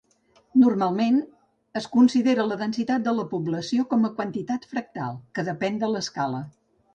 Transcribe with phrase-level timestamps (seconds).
[0.59, 1.17] Normalment,
[1.81, 6.43] es considera la densitat de població com a quantitat fractal, que depèn de l'escala.